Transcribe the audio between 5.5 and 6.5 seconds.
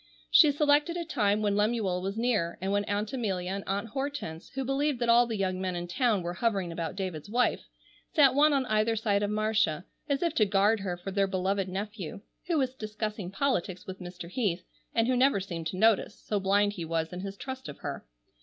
men in town were